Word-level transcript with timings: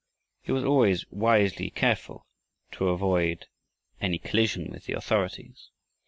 He 0.41 0.51
was 0.51 0.63
always 0.63 1.05
wisely 1.11 1.69
careful 1.69 2.25
to 2.71 2.89
avoid 2.89 3.45
any 4.01 4.17
collision 4.17 4.71
with 4.71 4.85
the 4.85 4.93
authorities. 4.93 5.69